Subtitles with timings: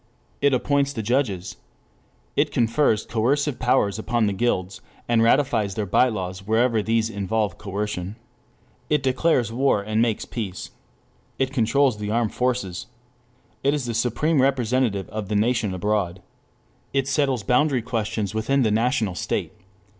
[0.41, 1.57] It appoints the judges.
[2.35, 7.59] It confers coercive powers upon the guilds, and ratifies their by laws wherever these involve
[7.59, 8.15] coercion.
[8.89, 10.71] It declares war and makes peace.
[11.37, 12.87] It controls the armed forces.
[13.63, 16.23] It is the supreme representative of the nation abroad.
[16.93, 19.53] It settles boundary questions within the national state.